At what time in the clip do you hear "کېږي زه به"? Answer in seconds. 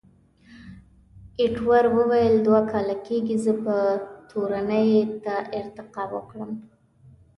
3.07-3.77